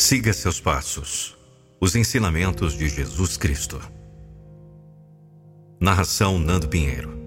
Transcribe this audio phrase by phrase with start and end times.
[0.00, 1.36] Siga seus passos.
[1.80, 3.80] Os ensinamentos de Jesus Cristo.
[5.80, 7.18] Narração Nando Pinheiro.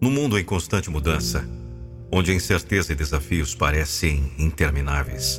[0.00, 1.46] No mundo em constante mudança,
[2.10, 5.38] onde incerteza e desafios parecem intermináveis,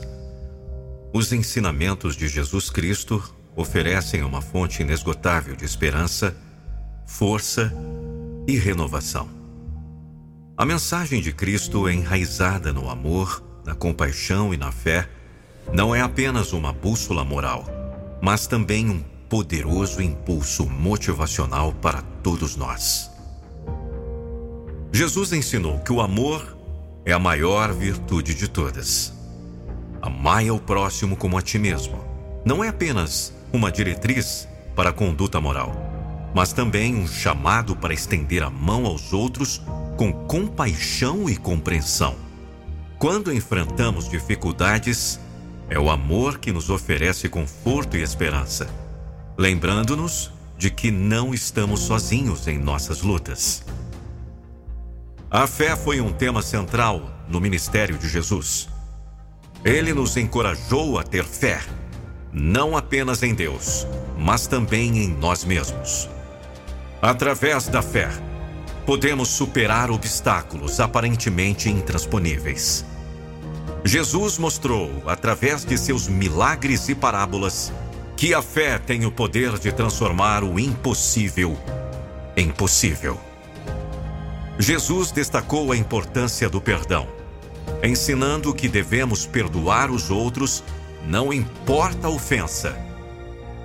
[1.12, 3.20] os ensinamentos de Jesus Cristo
[3.56, 6.38] oferecem uma fonte inesgotável de esperança,
[7.08, 7.74] força
[8.48, 9.28] e renovação.
[10.56, 15.10] A mensagem de Cristo é enraizada no amor, na compaixão e na fé,
[15.74, 17.66] não é apenas uma bússola moral,
[18.22, 23.12] mas também um poderoso impulso motivacional para todos nós.
[24.92, 26.56] Jesus ensinou que o amor
[27.06, 29.14] é a maior virtude de todas.
[30.02, 32.04] Amai ao próximo como a ti mesmo.
[32.46, 35.74] Não é apenas uma diretriz para a conduta moral,
[36.34, 39.62] mas também um chamado para estender a mão aos outros
[39.98, 42.16] com compaixão e compreensão.
[42.98, 45.20] Quando enfrentamos dificuldades,
[45.70, 48.68] é o amor que nos oferece conforto e esperança,
[49.38, 53.64] lembrando-nos de que não estamos sozinhos em nossas lutas.
[55.30, 58.70] A fé foi um tema central no ministério de Jesus.
[59.64, 61.60] Ele nos encorajou a ter fé,
[62.32, 66.08] não apenas em Deus, mas também em nós mesmos.
[67.02, 68.10] Através da fé,
[68.86, 72.86] podemos superar obstáculos aparentemente intransponíveis.
[73.88, 77.72] Jesus mostrou, através de seus milagres e parábolas,
[78.18, 81.56] que a fé tem o poder de transformar o impossível
[82.36, 83.20] em possível.
[84.58, 87.08] Jesus destacou a importância do perdão,
[87.84, 90.64] ensinando que devemos perdoar os outros,
[91.06, 92.76] não importa a ofensa.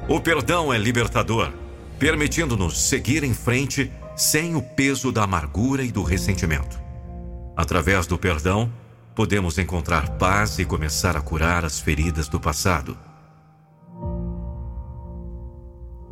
[0.07, 1.51] O perdão é libertador,
[1.99, 6.79] permitindo-nos seguir em frente sem o peso da amargura e do ressentimento.
[7.57, 8.71] Através do perdão,
[9.21, 12.97] podemos encontrar paz e começar a curar as feridas do passado.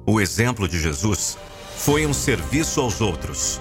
[0.05, 1.39] O exemplo de Jesus
[1.75, 3.59] foi um serviço aos outros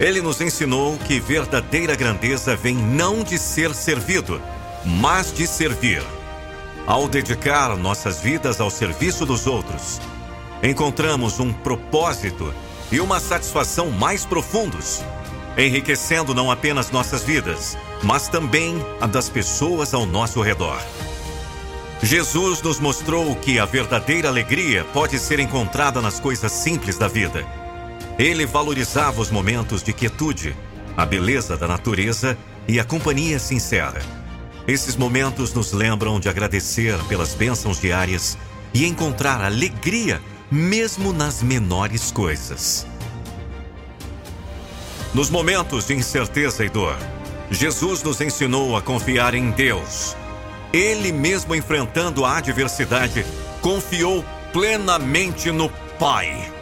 [0.00, 4.40] ele nos ensinou que verdadeira grandeza vem não de ser servido,
[4.84, 6.02] mas de servir.
[6.86, 10.00] Ao dedicar nossas vidas ao serviço dos outros,
[10.62, 12.54] encontramos um propósito
[12.92, 15.02] e uma satisfação mais profundos,
[15.58, 20.80] enriquecendo não apenas nossas vidas, mas também a das pessoas ao nosso redor.
[22.02, 27.44] Jesus nos mostrou que a verdadeira alegria pode ser encontrada nas coisas simples da vida
[28.18, 30.56] ele valorizava os momentos de quietude,
[30.96, 32.36] a beleza da natureza
[32.66, 34.02] e a companhia sincera.
[34.66, 38.36] Esses momentos nos lembram de agradecer pelas bênçãos diárias
[38.74, 40.20] e encontrar alegria
[40.50, 42.84] mesmo nas menores coisas.
[45.14, 46.94] Nos momentos de incerteza e dor,
[47.50, 50.14] Jesus nos ensinou a confiar em Deus.
[50.70, 53.24] Ele mesmo enfrentando a adversidade,
[53.62, 56.52] confiou plenamente no Pai.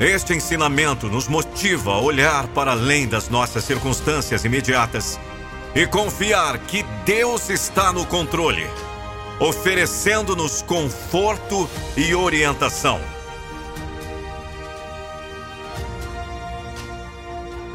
[0.00, 5.20] Este ensinamento nos motiva a olhar para além das nossas circunstâncias imediatas
[5.74, 8.66] e confiar que Deus está no controle,
[9.38, 12.98] oferecendo-nos conforto e orientação.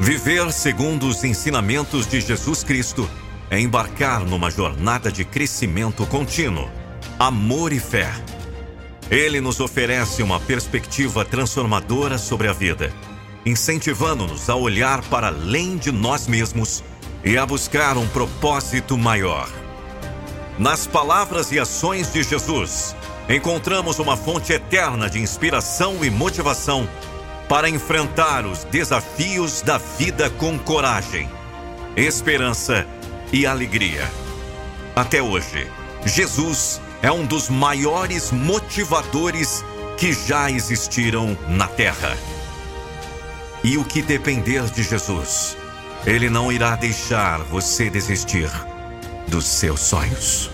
[0.02, 3.06] Viver segundo os ensinamentos de Jesus Cristo.
[3.50, 6.70] É embarcar numa jornada de crescimento contínuo,
[7.18, 8.10] amor e fé.
[9.10, 12.90] Ele nos oferece uma perspectiva transformadora sobre a vida,
[13.44, 16.82] incentivando-nos a olhar para além de nós mesmos
[17.22, 19.50] e a buscar um propósito maior.
[20.58, 22.96] Nas palavras e ações de Jesus,
[23.28, 26.88] encontramos uma fonte eterna de inspiração e motivação
[27.50, 31.28] para enfrentar os desafios da vida com coragem,
[31.96, 32.86] esperança
[33.32, 34.08] e alegria.
[34.94, 35.68] Até hoje,
[36.06, 39.64] Jesus é um dos maiores motivadores
[39.98, 42.16] que já existiram na Terra.
[43.64, 45.56] E o que depender de Jesus,
[46.06, 48.48] Ele não irá deixar você desistir
[49.26, 50.52] dos seus sonhos.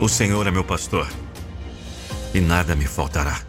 [0.00, 1.08] O Senhor é meu pastor
[2.32, 3.40] e nada me faltará.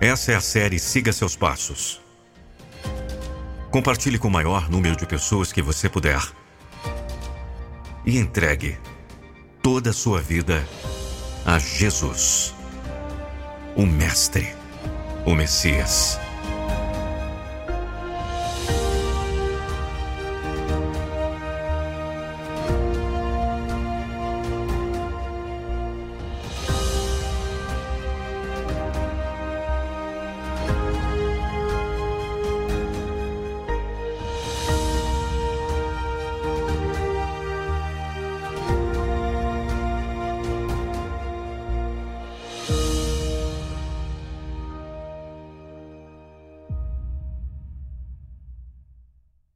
[0.00, 2.00] Essa é a série Siga Seus Passos.
[3.70, 6.20] Compartilhe com o maior número de pessoas que você puder.
[8.06, 8.78] E entregue
[9.62, 10.66] toda a sua vida
[11.44, 12.54] a Jesus,
[13.76, 14.48] o Mestre,
[15.26, 16.18] o Messias.